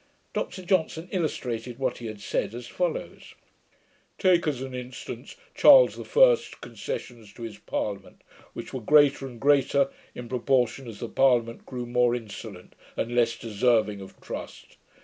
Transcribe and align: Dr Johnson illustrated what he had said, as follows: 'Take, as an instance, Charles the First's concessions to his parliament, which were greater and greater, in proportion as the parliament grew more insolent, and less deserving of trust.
Dr 0.33 0.63
Johnson 0.65 1.07
illustrated 1.11 1.77
what 1.77 1.99
he 1.99 2.07
had 2.07 2.21
said, 2.21 2.55
as 2.55 2.65
follows: 2.65 3.35
'Take, 4.17 4.47
as 4.47 4.59
an 4.63 4.73
instance, 4.73 5.35
Charles 5.53 5.95
the 5.95 6.03
First's 6.03 6.55
concessions 6.55 7.31
to 7.33 7.43
his 7.43 7.59
parliament, 7.59 8.23
which 8.53 8.73
were 8.73 8.81
greater 8.81 9.27
and 9.27 9.39
greater, 9.39 9.91
in 10.15 10.27
proportion 10.27 10.87
as 10.87 11.01
the 11.01 11.07
parliament 11.07 11.67
grew 11.67 11.85
more 11.85 12.15
insolent, 12.15 12.73
and 12.97 13.13
less 13.13 13.37
deserving 13.37 14.01
of 14.01 14.19
trust. 14.19 14.75